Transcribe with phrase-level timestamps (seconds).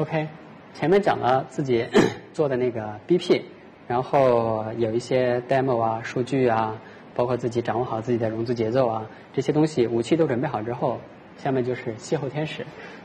[0.00, 0.26] OK，
[0.72, 1.84] 前面讲了自己
[2.32, 3.42] 做的那个 BP，
[3.86, 6.74] 然后有一些 demo 啊、数据啊，
[7.14, 10.98] 包括自己掌握好自己的融资节奏啊，这些东西武器都准备好之后，
[11.36, 12.64] 下面就是邂逅天使。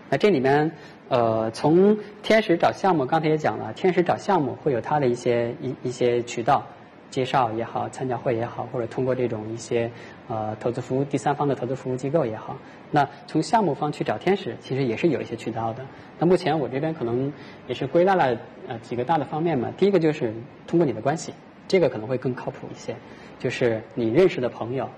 [0.09, 0.71] 那这里面
[1.09, 6.63] 呃，从天使找项目，刚才也讲了，天使找项目会有它的一些一一些渠道。
[7.11, 9.89] 介绍也好，参加会也好，或者通过这种一些
[10.27, 12.57] 呃投资服务第三方的投资服务机构也好，
[12.91, 15.85] 那从项目方去找天使，其实也是有一些渠道的。
[16.19, 17.31] 那目前我这边可能
[17.67, 19.71] 也是归纳了呃几个大的方面嘛。
[19.77, 20.33] 第一个就是
[20.67, 21.33] 通过你的关系，
[21.67, 22.95] 这个可能会更靠谱一些，
[23.39, 24.89] 就是你认识的朋友、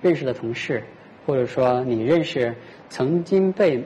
[0.00, 0.82] 认识的同事，
[1.26, 2.54] 或者说你认识
[2.88, 3.84] 曾经被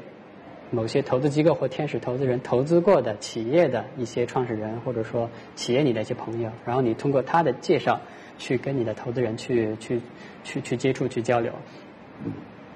[0.71, 8.01] 某些投资机构或天使投资人投资过的企业的一些创始人，或者说企业里的一些朋友，然后你通过他的介绍
[8.39, 10.01] 去跟你的投资人去去
[10.45, 11.53] 去去接触去交流。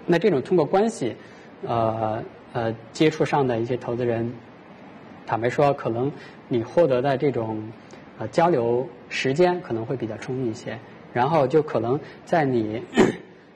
[0.07, 1.15] 那这种通过关系，
[1.65, 4.33] 呃呃接触上的一些投资人，
[5.27, 6.11] 坦白说，可能
[6.49, 7.63] 你获得的这种
[8.19, 10.77] 呃交流时间可能会比较充裕一些，
[11.13, 12.83] 然后就可能在你。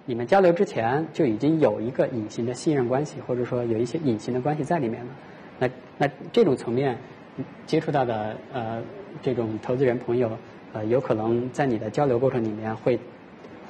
[0.04, 5.12] 你们交流之前就已经有一个隐形的信任关系，或者说有一些隐形的关系在里面了。
[5.60, 6.98] 那那这种层面
[7.66, 8.82] 接触到的呃
[9.22, 10.36] 这种投资人朋友
[10.72, 12.98] 呃有可能在你的交流过程里面会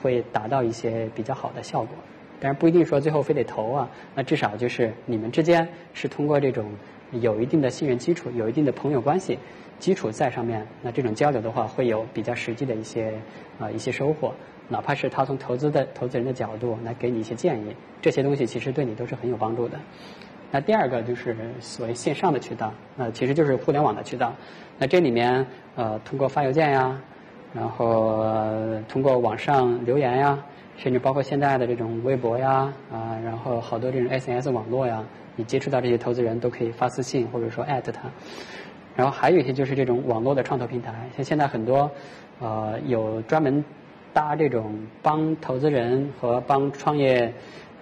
[0.02, 1.96] 会达到一些比较好的效果，
[2.40, 3.88] 但是不一定说最后非得投啊。
[4.14, 6.70] 那至少就是你们之间是通过这种
[7.12, 9.38] 有一定的信任基础、有一定的朋友关系
[9.78, 13.10] 基础在上面，那这种交流的话会有比较实际的一些
[13.58, 14.32] 啊、呃、一些收获。
[14.68, 19.78] 哪怕是他从投资的投资人的角度来给你一些建议，这些东西其实对你都是很有帮助的。
[20.50, 24.32] 那第二个就是所谓线上的渠道，呃，其实就是互联网的渠道。
[24.78, 25.46] 那这里面
[25.76, 26.98] 呃，通过发邮件呀，
[27.54, 30.38] 然后、呃、通过网上留言呀，
[30.76, 35.04] 甚至包括现在的这种微博呀啊、然后好多这种 SNS 网络呀，
[35.36, 38.02] 你接触到这些投资人都可以发私信或者说艾特他。
[38.96, 41.90] 然后还有一些就是这种网络的创投平台，像现在很多
[42.40, 43.64] 呃有专门。
[44.14, 47.32] 搭这种帮投资人和帮创业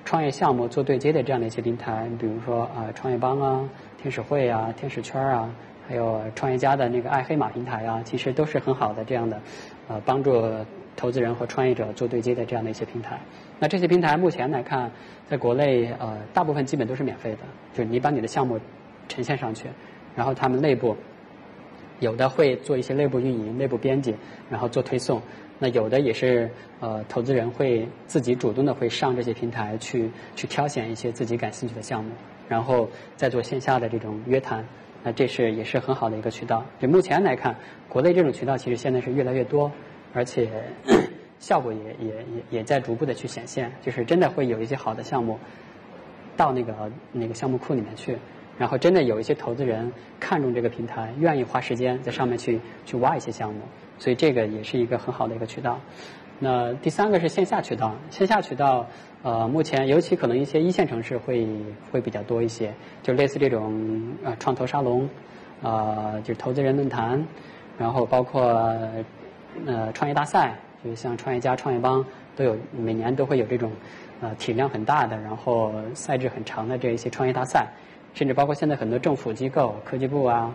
[0.04, 3.68] 创业项目做对接的这样的一些平台，比如说啊、创业邦啊、
[4.00, 5.50] 天使会啊、天使圈啊，
[5.90, 9.40] 还有创业家的那个爱黑马平台啊，其实都是很好的这样的
[9.88, 10.40] 呃帮助
[10.94, 13.18] 投资人和创业者做对接的这样的一些平台。
[13.58, 14.88] 那这些平台目前来看，
[15.26, 17.38] 在国内呃大部分基本都是免费的，
[17.74, 18.56] 就是你把你的项目
[19.08, 19.66] 呈现上去，
[20.14, 20.96] 然后他们内部
[21.98, 24.14] 有的会做一些内部运营、内部编辑，
[24.48, 25.20] 然后做推送。
[25.58, 26.48] 那有的也是
[26.78, 32.12] 呃，投资人会自己主动的会上这些平台去去挑选一些自己感兴趣的项目，
[32.48, 34.64] 然后再做线下的这种约谈。
[35.02, 36.64] 那这是也是很好的一个渠道。
[36.78, 37.56] 就目前来看，
[37.88, 39.70] 国内这种渠道其实现在是越来越多，
[40.12, 40.48] 而且
[41.38, 43.72] 效果也也也也在逐步的去显现。
[43.80, 45.38] 就是真的会有一些好的项目
[46.36, 48.16] 到那个那个项目库里面去，
[48.58, 53.60] 然后真的有一些投资人看中这个平台，愿意花时间在上面去去挖一些项目。
[53.98, 55.78] 所以这个也是一个很好的一个渠道。
[56.42, 58.86] 那第三个是线下渠道，线下渠道
[59.22, 61.46] 呃，目前尤其可能一些一线城市会
[61.92, 65.06] 会比较多一些，就类似这种呃创投沙龙，
[65.60, 67.22] 呃，就是投资人论坛，
[67.78, 68.42] 然后包括
[69.66, 72.02] 呃创业大赛，就是像创业家、创业邦
[72.34, 73.70] 都有每年都会有这种
[74.22, 77.68] 呃体量很大的，然后赛制很长的这一些创业大赛，
[78.14, 80.50] 甚至包括现在很多政府机构、科技部啊。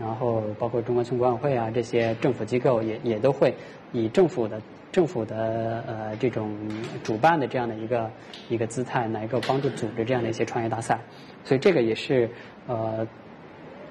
[0.00, 3.52] 然后包括中关村管委会啊，这些政府机构也也都会
[3.90, 4.60] 以政府的
[4.90, 6.56] 政府的呃这种
[7.02, 8.10] 主办的这样的一个
[8.48, 10.98] 一个姿态，来够帮助组织这样的一些创业大赛，
[11.44, 12.30] 所以这个也是
[12.66, 13.06] 呃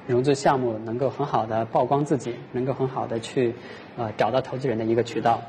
[0.07, 3.53] 融资项目能够很好的曝光自己，能够很好的去
[3.97, 5.41] 呃找到投资人的一个渠道。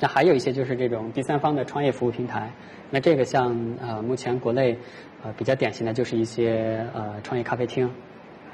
[0.00, 2.52] 那还有一些就是这种第三方的创业服务平台，
[2.90, 4.78] 那这个像呃目前国内
[5.24, 7.90] 呃比较典型的就是一些呃创业咖啡厅。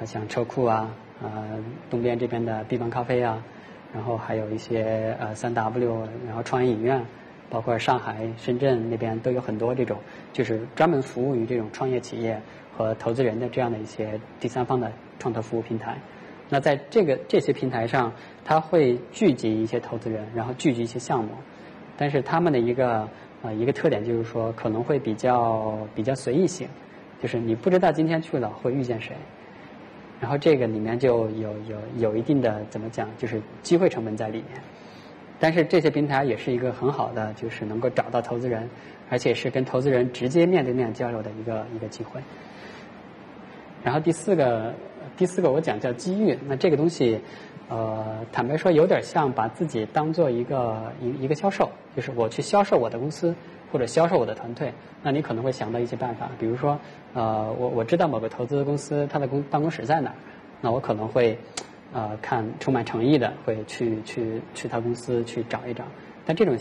[0.03, 0.91] 像车库啊，
[1.23, 3.41] 呃，东边这边的必邦咖啡啊，
[3.93, 7.01] 然后还有一些呃三 W，然后创业影院，
[7.49, 9.97] 包括上海、深圳那边都有很多这种，
[10.33, 12.41] 就是专门服务于这种创业企业
[12.75, 15.97] 和投资人的这样的一些第三方的创投服务平台。
[16.49, 18.11] 那在这个这些平台上，
[18.43, 21.29] 它会聚集一些投资人，然后聚集一些项目，
[21.97, 23.07] 但是他们的一个
[23.41, 26.67] 呃一个特点就是说可能会比较比较随意性。
[27.21, 29.15] 就是你不知道今天去了会遇见谁，
[30.25, 34.59] 然后这个里面就有有有一定的怎么讲，就是机会成本在里面。
[35.39, 38.67] 但是这些平台也是一个很好的，就是能够找到投资人，
[39.07, 42.19] 而且是跟投资人直接面对面交流的一个一个机会。
[43.83, 44.73] 然后第四个，
[45.15, 46.35] 第四个我讲叫机遇。
[46.47, 47.21] 那这个东西，
[47.69, 53.35] 呃，坦白说有点像把自己当做一个一一个销售，就是我去销售我的公司
[53.71, 54.73] 或者销售我的团队。
[55.03, 56.79] 那你可能会想到一些办法，比如说，
[57.13, 60.15] 呃，我我知道某个投资公司它的公办公室在哪儿，
[60.61, 61.37] 那我可能会。
[61.93, 65.85] 呃，看充满诚意的，会去去去他公司去找一找。
[66.25, 66.57] 但这种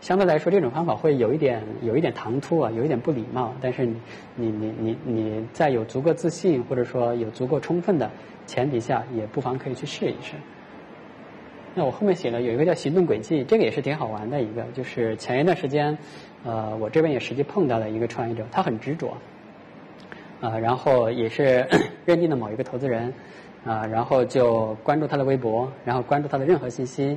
[0.00, 3.52] 相对来说，这种方法会有一点有一点唐突啊，有一点不礼貌。
[3.60, 3.94] 但是你
[4.34, 8.10] 你你你你在有足够自信或者说有足够充分的
[8.46, 10.36] 前提下，也不妨可以去试一试。
[11.74, 15.98] 那我后面写了有一个叫行动轨迹，这个也是挺好玩的一个，就是前一段时间，
[16.44, 19.16] 呃，我这边也实际碰到了一个创业者，他很执着，
[20.40, 21.66] 啊，然后也是
[22.04, 23.12] 认定了某一个投资人。
[23.64, 27.16] 啊，然后就关注他的微博，然后关注他的任何信息，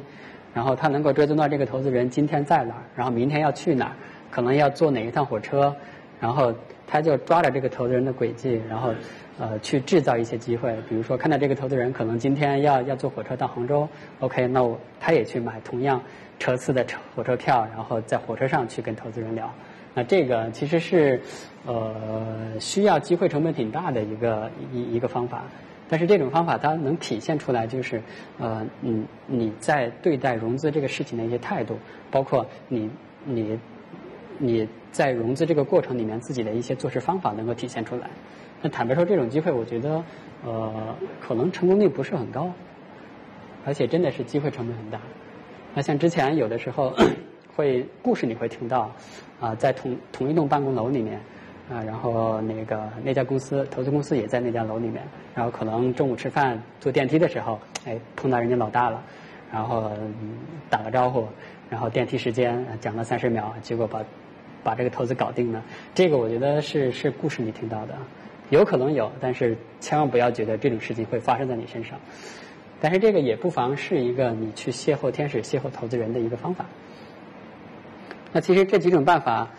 [0.53, 3.93] 然后他能够追踪到这个投资人今天在哪儿，然后明天要去哪儿，
[4.29, 5.75] 可能要坐哪一趟火车，
[6.19, 6.53] 然后
[6.85, 8.93] 他就抓着这个投资人的轨迹，然后
[9.37, 13.87] 呃去制造一些机会，比如说看到这个投资人可能今天要要坐火车到杭州
[14.19, 16.01] ，OK，那我他也去买同样
[16.39, 19.53] 车次的车火车票，然后在火车上去跟投资人聊，
[19.93, 21.21] 那这个其实是
[21.65, 25.43] 呃需要机会成本挺大的一个一一个方法。
[25.87, 28.01] 但是这种方法它能体现出来，就是
[28.39, 31.77] 呃，你你在对待融资这个事情的一些态度，
[32.09, 32.89] 包括你
[33.23, 33.59] 你
[34.39, 38.09] 你在融资这个过程里面自己的一些做事方法能够体现出来。
[38.65, 40.03] 那坦白说，这种机会我觉得
[40.43, 40.73] 呃，
[41.21, 42.51] 可能成功率不是很高，
[43.63, 44.99] 而且真的是机会成本很大。
[45.75, 46.91] 那像之前有的时候
[47.55, 48.91] 会故事你会听到
[49.39, 51.21] 啊，在同同一栋办公楼里面。
[51.71, 55.03] 啊，然后那个那家公司投资公司也在那家楼里面，
[55.35, 59.03] 然后可能中午吃饭坐电梯的时候，哎碰到人家老大了，
[59.51, 59.91] 然后
[60.71, 61.27] 打个招呼，
[61.69, 63.99] 然后电梯时间讲了三十秒，结果把
[64.63, 65.63] 把这个投资搞定了。
[65.95, 67.95] 这个我觉得是是故事里听到的，
[68.49, 71.99] 有可能有，但是千万不要觉得这种事情会发生在你身上。
[72.81, 76.65] 但是这个也不妨是一个你去邂逅天使、邂逅投资人的一个方法。
[78.31, 79.49] 那其实这几种办法。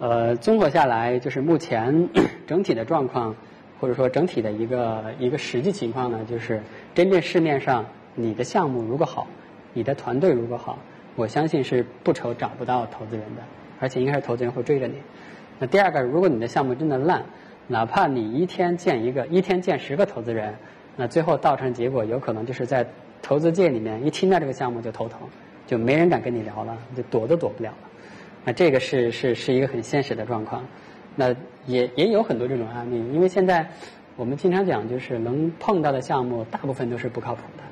[0.00, 2.08] 呃，综合下来，就是目前
[2.48, 3.36] 整体的状况，
[3.80, 6.60] 或者说整体的一个一个实际情况呢，就是
[6.96, 7.86] 真正市面上
[8.16, 9.28] 你的项目如果好，
[9.72, 10.80] 你的团队如果好，
[11.14, 13.42] 我相信是不愁找不到投资人的，
[13.78, 14.94] 而且应该是投资人会追着你。
[15.60, 17.24] 那第二个，如果你的项目真的烂，
[17.66, 20.54] 哪怕你一天见一个，一天见十个投资人，
[20.96, 22.86] 那最后造成结果有可能就是在
[23.22, 25.20] 投资界里面一听到这个项目就头疼，
[25.66, 27.88] 就没人敢跟你聊了，就躲都躲不了了。
[28.44, 30.62] 那这个是是是一个很现实的状况，
[31.16, 31.34] 那
[31.66, 33.66] 也也有很多这种案例，因为现在
[34.16, 37.64] 我们经常讲，就是能碰到的项目大部分都是不靠谱的，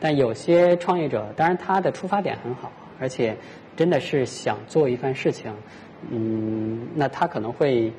[0.00, 3.36] 但有些创业者，当然他的出发点很好，而且
[3.76, 5.54] 真的是想做一番事情，
[6.10, 7.92] 嗯，那他可能会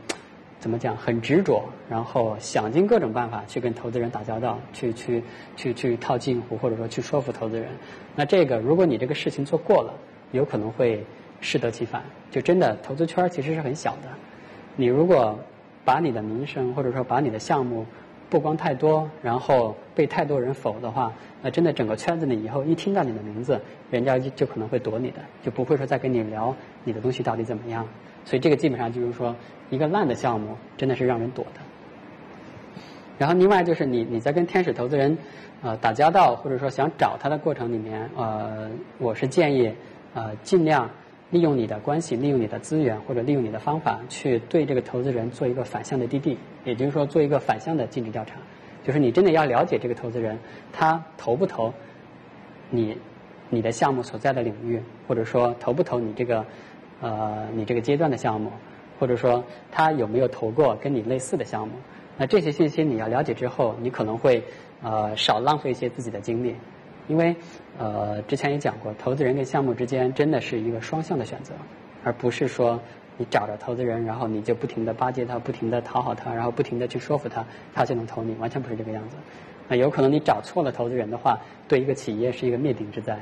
[0.60, 5.24] 怎么讲，很执着，然后想尽各种办法去跟投资人打交道，去去
[5.56, 7.70] 去去套近乎，或者说去说服投资人。
[8.16, 9.94] 那这个，如果你这个事情做过了，
[10.32, 11.04] 有可能会。
[11.42, 14.10] 适得其反，就真的投资圈其实是很小的。
[14.76, 15.40] 你如果
[15.86, 17.86] 把你的名声或者说把你的项目
[18.30, 23.60] 曝光太多，然后被太多人否的话，那真的整个圈子里以后一听到你的名字，
[23.90, 27.86] 人家就就可能会躲你的，就不会说再跟你聊你的东西到底怎么样。
[28.26, 29.36] 所以这个基本上就是说，
[29.70, 31.62] 一个烂的项目真的是让人躲的。
[33.18, 35.18] 然后另外就是你你在跟天使投资人
[35.62, 39.74] 呃打交道或者说想找他的过程里面，呃，我是建议
[40.14, 40.90] 呃尽量。
[41.32, 48.36] 利用你的关系，利用你的资源，或者利用你的方法，去对这个投资人做一个反向的滴滴，也就是说做一个反向的尽职调查。
[48.84, 50.40] 就是你真的要了解这个投资人，
[50.74, 51.74] 他投不投
[52.72, 52.98] 你
[53.50, 56.46] 你的项目所在的领域，或者说投不投你这个
[57.02, 58.52] 呃你这个阶段的项目，
[59.00, 61.76] 或者说他有没有投过跟你类似的项目。
[62.18, 64.44] 那这些信息你要了解之后，你可能会
[64.82, 66.56] 呃少浪费一些自己的精力。
[67.10, 67.36] 因为，
[67.78, 71.54] 呃，之前也讲过，投资人跟项目之间真的是一个双向的选择，
[72.04, 72.80] 而不是说
[73.18, 79.18] 你找着投资人，然后你就不停的巴结他，不停的讨好他，然后不停的去说服他，他就能投你，完全不是这个样子。
[79.68, 81.38] 那有可能你找错了投资人的话，
[81.68, 83.20] 对一个企业是一个灭顶之灾。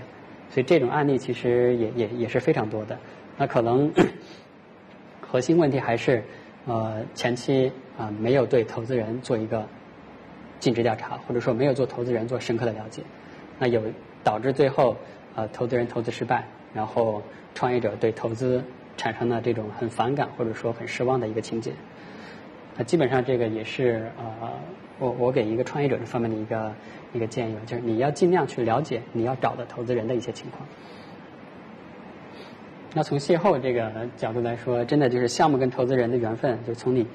[0.49, 2.97] 所以这种案例其实也也也是非常多的。
[3.37, 3.91] 那可能
[5.21, 6.23] 核心问题还是，
[6.65, 9.65] 呃，前期啊没有对投资人做一个
[10.59, 13.01] 尽职调查，或者说没有做投资人做深刻的了解。
[13.59, 13.81] 那有
[14.23, 14.95] 导致最后
[15.35, 17.21] 呃投资人投资失败，然后
[17.55, 18.63] 创业者对投资
[18.97, 21.71] 产生了这种很反感或者说很失望的一个情节。
[22.75, 24.49] 那基本上这个也是呃，
[24.99, 26.71] 我我给一个创业者这方面的一个
[27.13, 30.67] 一个建议，就是你要尽量去了解你要找的投资人的一些情况。
[32.93, 37.05] 那从邂逅这个角度来说，真的就是项目跟投资人的缘分，就从你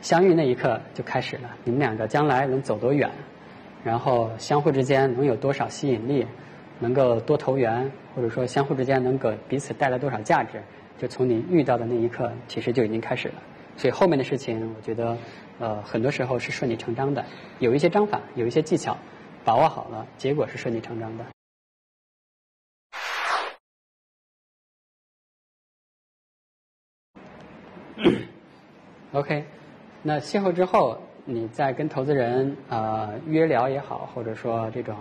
[0.00, 1.56] 相遇那一刻就开始了。
[1.64, 3.10] 你们两个将来能走多远，
[3.84, 6.26] 然后相互之间能有多少吸引力，
[6.80, 10.62] 能够多投缘，或者说相互之间能给彼此带来多少价值，
[10.98, 13.34] 就从你遇到的那一刻，其实就已经开始了。
[13.76, 15.16] 所以后面的事情，我觉得
[15.60, 17.24] 呃很多时候是顺理成章的，
[17.60, 18.98] 有一些章法，有一些技巧，
[19.44, 21.24] 把握好了，结果是顺理成章的。
[29.12, 29.44] OK，
[30.02, 34.96] 那邂逅之后，你在跟投资人呃约聊也好，或者说这种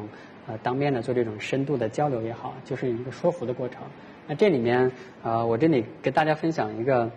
[0.45, 3.81] 呃当面的做这种深度的交流也好，就是一个说服的过程。
[4.27, 4.91] 那这里面
[5.23, 7.09] 呃，我这里跟大家分享一个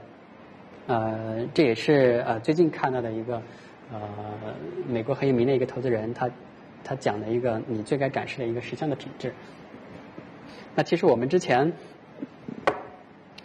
[0.87, 3.43] 呃，这也是呃最近看到的一个
[3.93, 4.01] 呃
[4.89, 6.31] 美国很有名的一个投资人，他
[6.85, 9.35] 他讲的一个你最该展示的一个实相的品质。
[10.77, 11.73] 那其实我们之前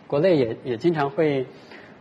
[0.06, 1.48] 国内也也经常会。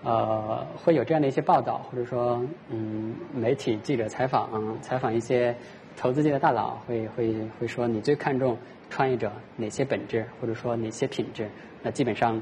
[0.05, 5.57] 呃，会有这样的一些报道，或者说，嗯，媒体记者采访，采访一些
[5.97, 8.57] 投资界的大佬，会会会说你最看重
[8.91, 11.49] 创业者哪些本质，或者说哪些品质？
[11.83, 12.41] 那基本上，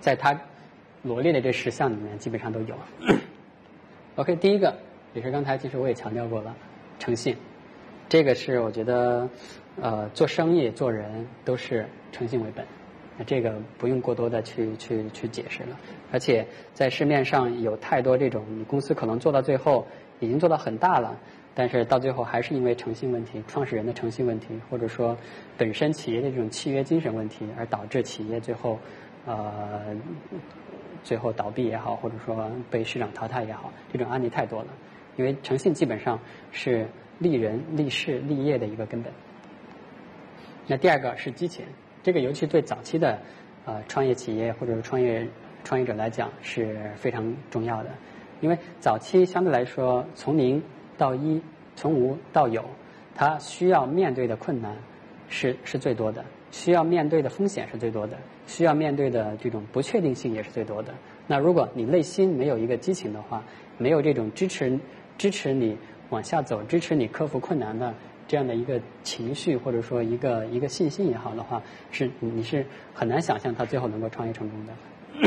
[0.00, 0.36] 在他
[1.02, 2.74] 罗列的这十项里面，基本上都有。
[4.16, 4.76] OK，第一个
[5.14, 6.52] 也是刚才其实我也强调过了，
[6.98, 7.36] 诚信，
[8.08, 9.28] 这个是我觉得，
[9.80, 12.66] 呃，做生意做人都是诚信为本。
[13.18, 15.78] 那这个不用过多的去去去解释了，
[16.12, 19.86] 而且在市面上有太多这种，公司可能做到最后
[20.20, 21.18] 已经做到很大了，
[21.54, 25.16] 但是到最后还是因为诚信问题、创始人的诚信问题，或者说
[25.56, 28.78] 本身企业的这种契约精神问题，而导致企业最后
[29.24, 29.96] 呃
[31.02, 34.68] 最后倒闭也好，或者说被市场淘汰也好，这种案例太多了。
[35.16, 36.20] 因为诚信基本上
[36.52, 36.86] 是
[37.18, 39.10] 立人、立事、立业的一个根本。
[40.66, 41.64] 那第二个是激情。
[42.06, 43.18] 这个尤其对早期的
[43.64, 45.26] 呃创业企业或者是创业
[45.64, 47.90] 创业者来讲是非常重要的，
[48.40, 50.62] 因为早期相对来说从零
[50.96, 51.42] 到一，
[51.74, 52.64] 从无到有，
[53.16, 54.72] 它需要面对的困难
[55.28, 60.94] 是是最多的，需要面对的风险是最多的，需要面对的这种不确定性也是最多的。
[61.26, 63.42] 那如果你内心没有一个激情的话，
[63.78, 64.78] 没有这种支持
[65.18, 65.76] 支持你
[66.10, 67.92] 往下走、支持你克服困难的。
[68.28, 74.72] 这样的一个情绪或者说一个一个信心也好的话，是你是很难想象他最后能够创业成功的。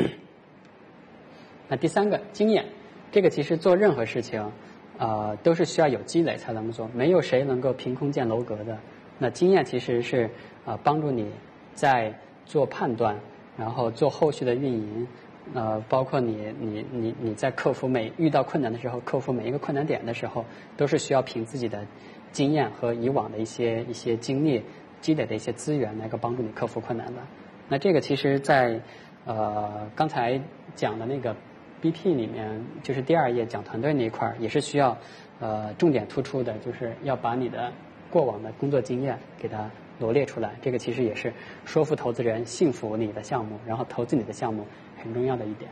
[1.70, 2.66] 那第三个经验，
[3.12, 4.52] 这个其实做任何事情，
[4.98, 8.78] 呃，都是需要有积累才能做，没有谁能够凭空建楼阁的。
[9.18, 10.30] 那经验其实是
[10.66, 11.32] 呃帮助你
[11.74, 12.14] 在
[12.46, 13.18] 做判断，
[13.58, 15.08] 然后做后续的运营，
[15.54, 20.44] 呃，包括你你你你在克服每遇到困难的时候，克服每一个困难点的时候，
[20.76, 21.86] 都是需要凭自己的。
[22.32, 24.64] 经验和以往的一些一些经历
[25.02, 27.22] 积累的一些资源，能够帮助你克服困难的。
[27.68, 28.80] 那这个其实，在
[29.26, 30.42] 呃刚才
[30.76, 31.36] 讲的那个
[31.82, 34.98] BP 里面，就是第二页讲团队那一块儿，也是需要
[35.40, 37.72] 呃重点突出的，就是要把你的
[38.10, 39.70] 过往的工作经验给它
[40.00, 40.56] 罗列出来。
[40.62, 41.32] 这个其实也是
[41.66, 44.66] 说服投资人信服你的项目，然后投资你的项目
[45.02, 45.70] 很重要的一点。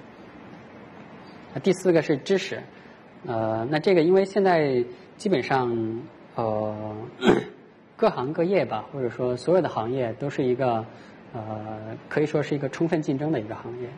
[1.63, 2.61] 第四个是知识，
[3.25, 4.83] 呃，那这个因为现在
[5.17, 6.01] 基本上。
[6.37, 6.95] 呃，
[7.95, 10.85] 各行各业吧，或者说所有的行业都是一个
[11.33, 13.89] 呃，可以说是一个充分竞争的一个行业。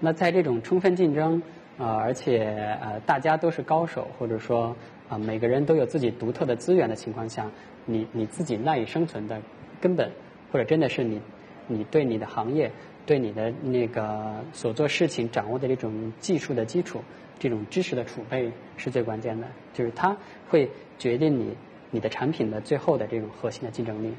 [0.00, 1.40] 那在这种充分竞争
[1.78, 2.46] 啊，而且
[2.82, 4.74] 呃大家都是高手，或者说
[5.08, 7.48] 啊每个人都有自己独特的资源的情况下，
[7.86, 9.40] 你你自己赖以生存的
[9.80, 10.10] 根本，
[10.50, 11.20] 或者真的是你
[11.68, 12.72] 你对你的行业、
[13.06, 17.00] 对你的那个所做事情掌握的这种技术的基础、
[17.38, 20.16] 这种知识的储备是最关键的，就是它
[20.48, 21.56] 会决定你。
[21.94, 24.12] 你的产品的最后的这种核心的竞争力，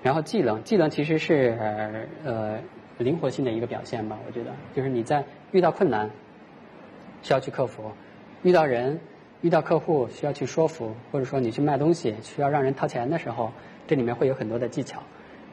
[0.00, 1.58] 然后技能，技能其实是
[2.24, 2.60] 呃
[2.98, 6.08] 灵活性的一个表现吧，我觉得，就是你在遇到困难
[7.20, 7.90] 需要去克服，
[8.44, 9.00] 遇到人、
[9.40, 13.50] 遇到客户需要去说服，或者说你去卖东西需要让人掏钱的时候，
[13.88, 15.02] 这里面会有很多的技巧，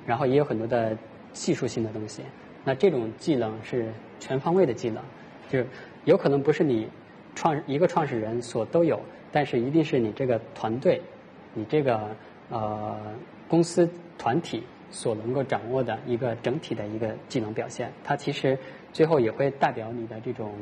[0.06, 0.96] 然后也有很多的
[1.34, 2.22] 技术性的东西。
[2.64, 5.04] 那这种技能是全方位的技能，
[5.50, 5.66] 就是
[6.04, 6.88] 有可能不是你
[7.34, 9.02] 创一个创始人所都有。
[9.36, 11.02] 但是一定是你这个团队，
[11.54, 12.16] 你这个
[12.50, 12.98] 呃
[13.50, 18.58] 公司团体所能够掌握的一个整体的一个技能表现，它其实
[18.94, 20.54] 最后也会代表你的这种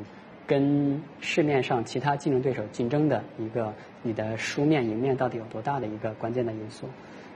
[0.47, 6.89] 跟市面上其他竞争对手竞争的一个你的输面赢面到底有多大的一个关键的因素。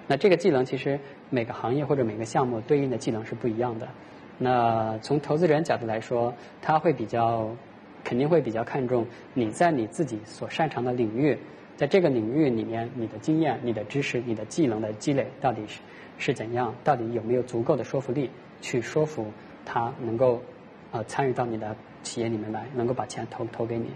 [0.08, 3.88] 那这个技能其实每个行业或者每个项目对应的技能是不一样的。
[4.40, 7.56] 那从投资人角度来说，他会比较
[8.08, 11.38] 肯定会比较看重你在你自己所擅长的领域，
[11.76, 15.82] 在这个领域里面，你的经验、你的知识、你的技能的积累到底是
[16.18, 18.30] 是怎样，到底有没有足够的说服力
[18.62, 19.30] 去说服
[19.66, 20.42] 他能够
[20.94, 23.88] 呃参与到你的企业里面来，能够把钱投投给你。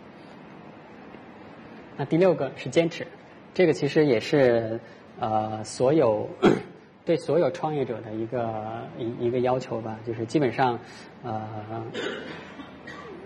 [1.96, 3.08] 那第六个是坚持，
[3.54, 4.78] 这个其实也是
[5.22, 6.28] 呃所有
[7.06, 10.78] 对所有创业者的一个一一个要求吧，就是基本上
[11.24, 11.48] 呃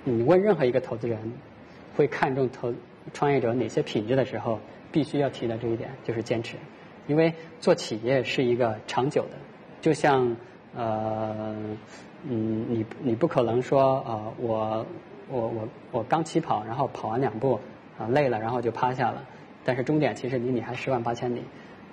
[0.05, 1.19] 你问任何一个投资人
[1.97, 2.73] 会看重投
[3.11, 4.57] 创业者哪些品质的时候，
[4.93, 6.55] 必须要提的这一点就是坚持，
[7.07, 9.31] 因为做企业是一个长久的，
[9.81, 10.33] 就像
[10.73, 11.53] 呃
[12.23, 14.85] 嗯你你不可能说呃我
[15.29, 17.59] 我我我刚起跑，然后跑完两步。
[17.97, 19.23] 啊，累了，然后就趴下了。
[19.63, 21.41] 但是终点其实离你还十万八千里。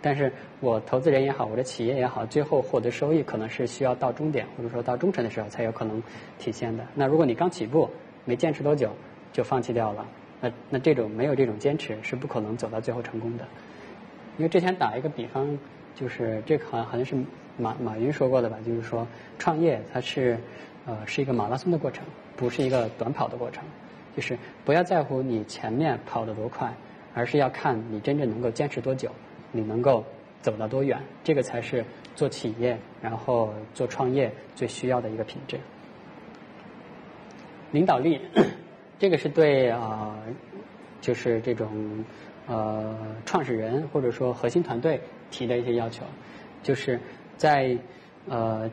[0.03, 0.31] 但是
[0.61, 6.03] 我投资人也好，我的企业也好，最后获得收益可能是需要到终点或者说到中程的时候才有可能
[6.39, 6.85] 体现的。
[6.95, 7.89] 那如果你刚起步，
[8.25, 8.91] 没坚持多久
[9.33, 10.07] 就放弃掉了，
[10.41, 13.45] 那那这种没有这种坚持是不可能走到最后成功的。
[14.39, 15.57] 因为之前打一个比方，
[15.95, 17.15] 就是这个好像好像是
[17.57, 19.07] 马马云说过的吧，就是说
[19.39, 20.39] 创业它是
[20.85, 22.05] 呃是一个马拉松的过程，
[22.37, 23.63] 不是一个短跑的过程。
[24.15, 26.71] 就是不要在乎你前面跑得多快，
[27.15, 29.11] 而是要看你真正能够坚持多久，
[29.53, 30.05] 你能够
[30.41, 31.85] 走到多远，这个才是
[32.17, 35.61] 做企业然后做创业最需要的一个品质。
[37.71, 38.21] 领导力，
[38.99, 40.19] 这个是对啊，
[41.01, 42.05] 就是这种
[42.49, 46.05] 呃创始人或者说核心团队提的一些要求，
[46.63, 46.99] 就是
[47.37, 47.79] 在
[48.29, 48.69] 呃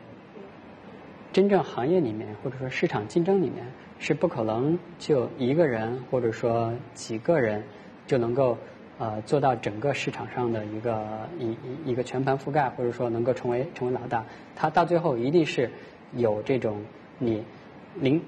[1.32, 3.64] 真正行业里面或者说市场竞争里面。
[4.02, 7.62] 是不可能就一个人或者说几个人
[8.06, 8.56] 就能够
[9.00, 11.02] 呃做到整个市场上的一个
[11.38, 14.24] 一一一个全盘覆盖，或者说能够成为成为老大。
[14.54, 15.70] 他到最后一定是
[16.14, 16.84] 有这种
[17.18, 17.42] 你
[17.94, 18.22] 领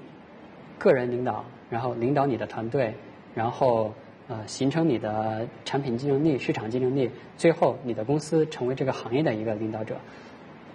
[0.79, 2.93] 个人领导，然后领导你的团队，
[3.35, 3.93] 然后
[4.27, 9.95] 呃形成你的产品竞争力、市场竞争力，最后你的公司成为这个行业的一个领导者。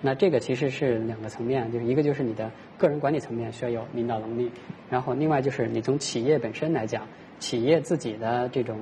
[0.00, 4.48] 那这个其实是两个层面，就是一个就是你的个人管理层面需要有领导能力，
[4.88, 7.04] 然后另外就是你从企业本身来讲，
[7.40, 8.78] 企业自己的这种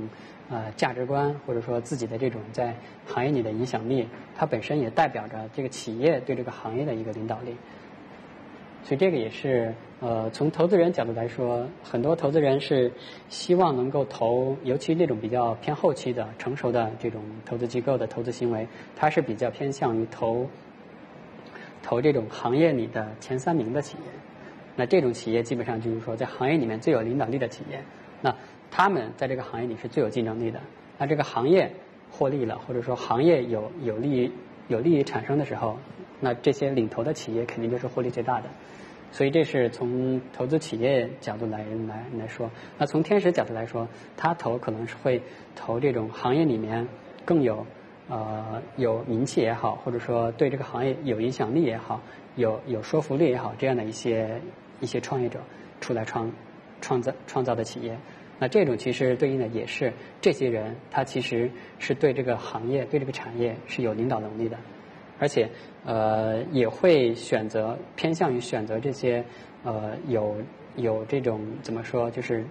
[0.48, 2.74] 呃价值观或者说自己的这种在
[3.06, 7.54] 行业里的影响力，它本身也代表着这个企业对这个行业的一个领导力。
[8.84, 12.92] 所以这个也是呃从投资人角度来说，很多投资人是
[13.28, 20.46] 希望能够投，尤其那种比较偏后期的成熟的这种投资机构的投资行为，它是比较偏向于投。
[21.82, 24.10] 投这种行业里的前三名的企业，
[24.74, 27.80] 那这种企业基本上就是说在行业里面最有领导力的企业，
[28.20, 28.34] 那
[28.70, 30.60] 他们在这个行业里是最有竞争力的。
[30.98, 31.72] 那这个行业
[32.10, 34.30] 获利了，或者说行业有有利于
[34.68, 35.78] 有利于产生的时候，
[36.20, 38.48] 那这些领头的企业肯定就是获利最大的。
[39.12, 42.50] 所以这是从投资企业角度来来来说。
[42.78, 45.22] 那从天使角度来说，他投可能是会
[45.54, 46.86] 投这种行业里面
[47.24, 47.66] 更有。
[48.08, 52.00] 呃，有名气也好，或者说对这个行业有影响力也好，
[52.36, 54.40] 有有说服力也好，这样的一些
[54.78, 55.40] 一些创业者
[55.80, 56.30] 出来创
[56.80, 57.98] 创造创造的企业，
[58.38, 64.56] 那这种其实对应的也是这些人，他其实是对这个行业、对这个产业是有领导能力的，
[65.18, 65.48] 而且
[65.84, 69.24] 呃也会选择偏向于选择这些
[69.64, 70.36] 呃有
[70.76, 72.44] 有这种怎么说就是。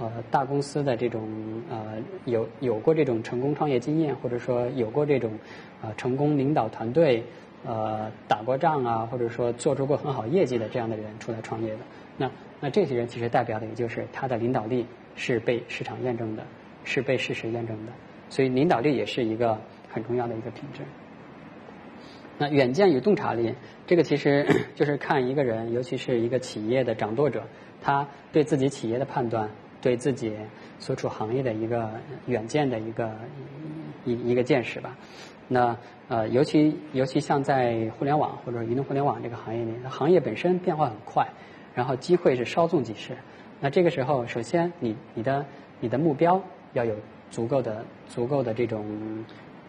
[0.00, 1.28] 呃，大公司的这种
[1.70, 5.30] 呃，有有过这种成功创业经验，或者说有过这种
[5.82, 7.22] 呃成功领导团队，
[7.64, 11.80] 呃，打过仗啊，或者说做出过很好业绩的这样的人出来创业的，
[12.16, 16.44] 那那这些人其实代表的也就是他的领导力是被市场验证的，
[16.84, 17.92] 是被事实验证的，
[18.28, 19.58] 所以领导力也是一个
[19.90, 20.82] 很重要的一个品质。
[22.38, 23.54] 那远见与洞察力，
[23.86, 27.44] 这个其实 就是看一个人，尤其是一个企业的掌舵者，
[27.80, 29.48] 他对自己企业的判断。
[29.82, 30.32] 对自己
[30.78, 31.90] 所处行业的一个
[32.26, 33.10] 远见的一个
[34.04, 34.96] 一一个见识吧。
[35.48, 41.26] 那呃，尤其尤其像在互联网或者移动互联网这个行业里，行业本身变化很快，
[41.74, 43.16] 然后机会是稍纵即逝。
[43.64, 45.46] 那这个时候，首先你你的
[45.78, 46.96] 你的目标要有
[47.30, 48.84] 足够的足够的这种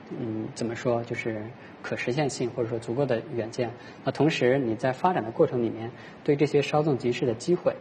[0.10, 1.40] 嗯怎么说，就是
[1.84, 3.70] 可实现性或者说足够的远见。
[4.04, 5.92] 那同时你在发展的过程里面，
[6.24, 7.72] 对这些稍纵即逝的机会。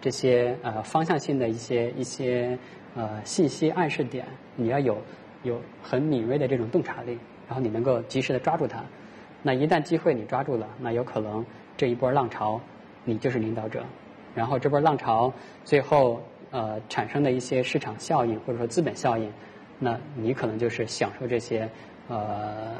[0.00, 2.56] 这些呃方向性的一些一些
[2.94, 4.24] 呃信息暗示点，
[4.54, 4.96] 你要有
[5.42, 8.84] 有很敏锐的这种洞察力，然后你能够及时的抓住它。
[9.42, 11.44] 那一旦机会你抓住了，那有可能
[11.76, 12.60] 这一波浪潮
[13.02, 13.84] 你就是领导者。
[14.36, 15.32] 然后这波浪潮
[15.64, 19.32] 最后呃产生的一些市场效应或者说资本效应，
[19.78, 21.68] 那你可能就是享受这些
[22.08, 22.74] 呃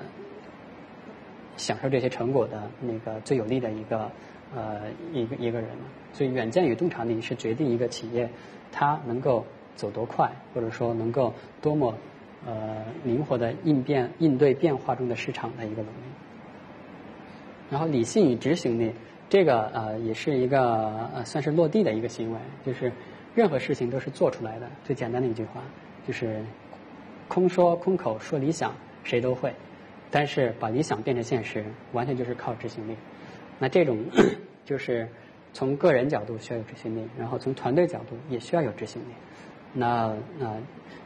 [1.56, 4.10] 享受这些成果的那个最有利的一个
[4.54, 5.70] 呃一个一个人。
[6.12, 8.28] 所以远见与洞察力是决定一个企业
[8.70, 11.94] 它能够走多快，或者说能够多么
[12.46, 16.06] 呃灵活的应变应对变化中的市场的一个能力。
[17.70, 18.92] 然后理性与执行力，
[19.28, 22.92] 这个呃也是一个呃算是落地的一个行为，就是
[23.34, 24.70] 任何事情都是做出来的。
[24.84, 25.62] 最简单的一句话
[26.06, 26.40] 就是
[27.28, 29.52] 空说空口说理想谁都会，
[30.10, 32.96] 但是把理想变成现实，完全就是靠执行力。
[33.58, 33.98] 那这种
[34.64, 35.08] 就是
[35.52, 39.06] 从个人角度需要有执行力，然后从团队角度也需要有执行力。
[39.72, 40.54] 那那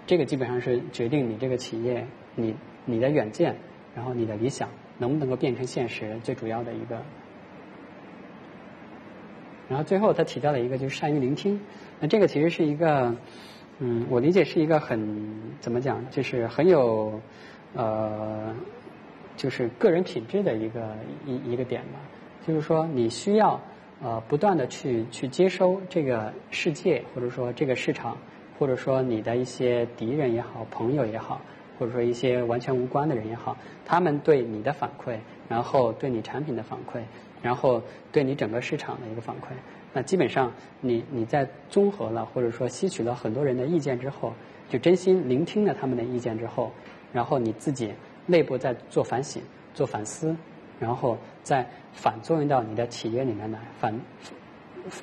[0.07, 2.55] 这个基本上是决定你这个企业你
[2.85, 3.57] 你的远见，
[3.95, 4.69] 然后你的理想。
[4.99, 7.01] 能不能够变成现实，最主要的一个。
[9.71, 11.61] 然后最后他提到了一个，就是善于聆听。
[12.01, 13.15] 那这个其实是一个，
[13.79, 15.17] 嗯，我理解是一个很
[15.61, 17.21] 怎么讲，就是很有
[17.75, 18.53] 呃，
[19.37, 22.01] 就是个人品质的一个一一个点吧。
[22.45, 23.61] 就是说，你需要
[24.03, 28.17] 呃不断的去去接收这个世界，或者说这个市场，
[28.59, 31.41] 或者说你的一些敌人也好，朋友也好。
[31.79, 33.57] 或者说一些完全无关的人也好，
[33.87, 35.17] 他们对你的反馈，
[35.49, 37.01] 然后对你产品的反馈，
[37.43, 39.49] 然后对你整个市场的一个反馈，
[39.93, 44.33] 那基本上你你在综合了或者说吸取了很多人的意见之后，
[44.69, 46.71] 就真心聆听了他们的意见之后，
[47.13, 47.93] 然后你自己
[48.27, 49.43] 内部在做反省、
[49.75, 50.37] 做反思，
[50.79, 53.99] 然后再反作用到你的企业里面来反。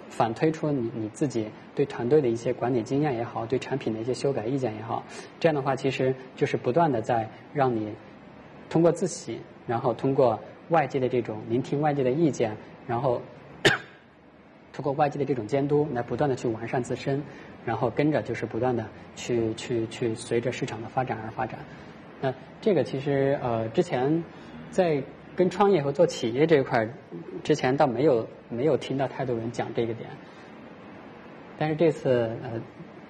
[0.10, 5.04] 反推出你你自己对团队的一些管理经验也好，对产品的一些修改意见也好，
[5.40, 7.94] 这样的话其实就是不断的在让你
[8.72, 12.56] 通过自省，然后通过外界的这种聆听外界的意见，
[12.88, 13.22] 然后
[14.74, 17.22] 通过外界的这种监督来不断的去完善自身，
[17.66, 21.60] 然后跟着就是不断的去去去随着市场的发展而发展。
[22.22, 24.24] 那这个其实呃之前
[24.72, 25.04] 在。
[25.38, 26.90] 跟创业和做企业这一块，
[27.44, 30.10] 之前倒没有没有听到太多人讲这个点，
[31.60, 32.60] 但是这次呃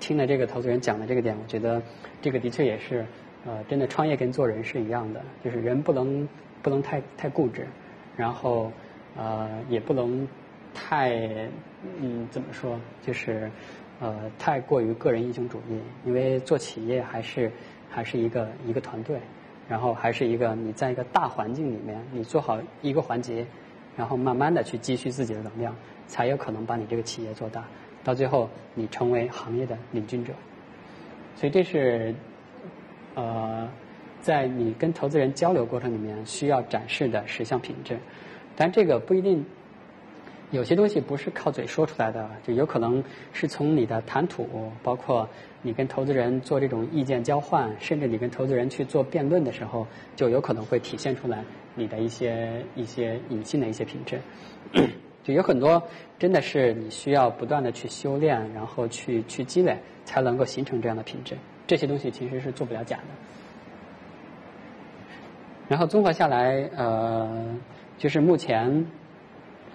[0.01, 1.81] 听了这个投资人讲的这个点，我觉得
[2.21, 3.05] 这个的确也是
[3.45, 6.27] 呃真的创业跟做人是一样的，就是人不能
[6.67, 7.65] 不能太太固执，
[8.17, 8.69] 然后
[9.15, 10.27] 呃也不能
[10.73, 11.15] 太
[12.01, 13.49] 嗯怎么说就是
[14.01, 17.49] 呃太过于个人英雄主义，因为做企业还是
[17.89, 19.17] 还是一个一个团队。
[19.69, 23.45] 然后还是一个你在一个大环境里面，你做好一个环节，
[23.97, 25.75] 然后慢慢的去积蓄自己的能量，
[26.07, 27.65] 才有可能把你这个企业做大，
[28.01, 30.31] 到最后你成为行业的领军者。
[31.35, 32.15] 所以这是
[33.15, 33.67] 呃，
[34.21, 37.97] 在你跟投资人交流过程里面需要展示的十项品质，
[38.55, 39.45] 但这个不一定。
[40.49, 43.03] 有些东西不是靠嘴说出来的，就有可能
[43.33, 44.47] 是从你的谈吐，
[44.81, 45.27] 包括
[45.61, 51.43] 你跟投资人做这种意见交换，甚至你跟投资人去做辩论的时候，就有可能会体现出来
[51.75, 54.21] 你的一些一些隐性的一些品质。
[55.21, 55.83] 就有很多
[56.17, 61.35] 真的是你需要不断的去修炼，然后去去积累，才能够形成这样的品质。
[61.67, 63.03] 这些东西其实是做不了假的。
[65.67, 67.55] 然后综合下来，呃，
[67.97, 68.85] 就是目前。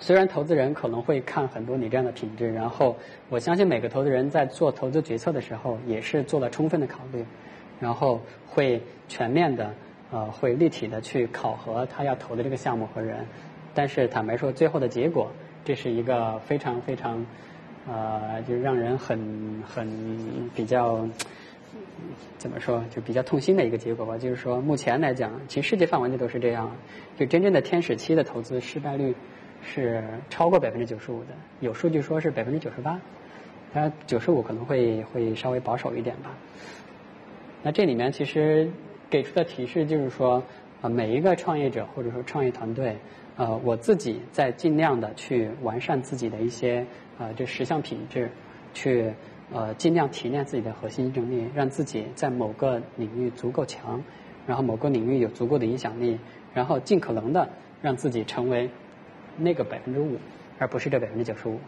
[0.01, 2.97] 虽然投资人可能会看很多你这样的品质，然后
[3.29, 7.25] 我相信每个投资人在做投资决策的时候也是做了充分的考虑，
[7.79, 9.73] 然后会全面的
[10.11, 13.25] 呃会立体的去考核他要投的这个项目和人，
[13.75, 15.31] 但是坦白说最后的结果
[15.65, 17.25] 这是一个非常非常
[17.87, 19.89] 呃就让人很很
[20.53, 21.07] 比较
[22.39, 26.71] 怎么说就比较痛心的一个结果吧，就是说目前来讲，其实世界范围内都是这样，
[27.17, 29.15] 就真正的天使期的投资失败率。
[29.65, 31.29] 是超过百分之九十五的，
[31.61, 33.01] 有数据说是百分之九十八，
[33.73, 36.37] 当然九十五可能会会稍微保守一点吧。
[37.63, 38.69] 那这里面其实
[39.09, 40.43] 给出的提示就是说，
[40.81, 42.97] 啊，每一个创业者或者说创业团队，
[43.37, 46.85] 呃，我自己在尽量的去完善自己的一些
[47.21, 48.29] 呃这十项品质，
[48.75, 49.13] 去
[49.53, 54.03] 呃尽量提炼自己的核心竞争力，让自己在某个领域足够强，
[54.47, 56.19] 然后某个领域有足够的影响力，
[56.55, 57.49] 然后尽可能的
[57.81, 58.71] 让自己成为。
[59.39, 60.19] 那个百分之五，
[60.59, 61.59] 而不是这百分之九十五。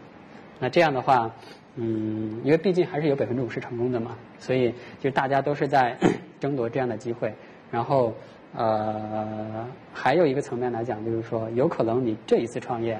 [0.59, 1.33] 那这样的话，
[1.77, 5.97] 嗯，因为毕竟还是有百分之五是成功的嘛，所以就大家都是在
[6.39, 7.33] 争夺这样的机会。
[7.71, 8.13] 然后，
[8.53, 12.99] 呃，还有一个层面来讲，就是说，有可能你这一次创业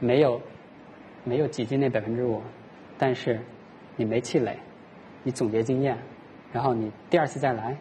[0.00, 0.38] 没有
[1.24, 2.42] 没有挤进那百分之五，
[2.98, 3.40] 但是
[3.96, 4.56] 你没气馁，
[5.22, 5.96] 你总结经验，
[6.52, 7.76] 然后你第二次再来，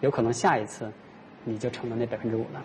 [0.00, 0.90] 有可能下一次
[1.44, 2.62] 你就成了那百分之五了。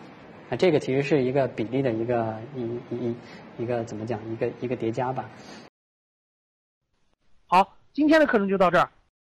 [0.49, 3.15] 那这个其实是一个比例的一个一一一
[3.63, 4.19] 一个怎么讲？
[4.31, 5.29] 一个一个叠加吧。
[7.47, 8.89] 好，今天的课程就到这儿。